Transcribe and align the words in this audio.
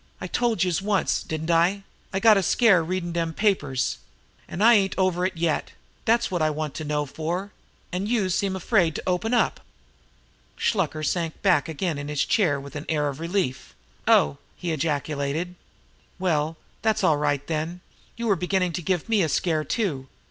"I 0.19 0.25
told 0.25 0.63
youse 0.63 0.81
once, 0.81 1.21
didn't 1.21 1.51
I? 1.51 1.83
I 2.11 2.19
got 2.19 2.35
a 2.35 2.41
scare 2.41 2.83
readin' 2.83 3.11
dem 3.11 3.35
papers 3.35 3.99
an' 4.47 4.63
I 4.63 4.73
ain't 4.73 4.95
over 4.97 5.27
it 5.27 5.37
yet. 5.37 5.73
Dat's 6.05 6.31
wot 6.31 6.41
I 6.41 6.49
want 6.49 6.73
to 6.73 6.83
know 6.83 7.05
for, 7.05 7.51
an' 7.91 8.07
youse 8.07 8.33
seem 8.33 8.55
afraid 8.55 8.95
to 8.95 9.03
open 9.05 9.31
up!" 9.31 9.59
Shluker 10.55 11.03
sank 11.03 11.39
back 11.43 11.69
again 11.69 11.99
in 11.99 12.07
his 12.07 12.25
chair 12.25 12.59
with 12.59 12.75
an 12.75 12.87
air 12.89 13.09
of 13.09 13.19
relief. 13.19 13.75
"Oh!" 14.07 14.39
he 14.57 14.71
ejaculated. 14.71 15.53
"Well, 16.17 16.57
that's 16.81 17.03
all 17.03 17.17
right, 17.17 17.45
then. 17.45 17.81
You 18.17 18.25
were 18.25 18.35
beginning 18.35 18.73
to 18.73 18.81
give 18.81 19.07
me 19.07 19.21
a 19.21 19.29
scare, 19.29 19.63
too. 19.63 20.07